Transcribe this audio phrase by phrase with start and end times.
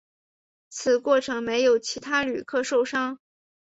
[0.69, 3.19] 此过程没有其他旅客受伤。